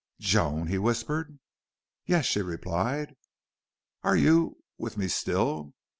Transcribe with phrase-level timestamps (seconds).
[0.19, 1.37] "Joan!" he whispered.
[2.07, 3.15] "Yes," she replied.
[4.01, 5.75] "Are you with me still?"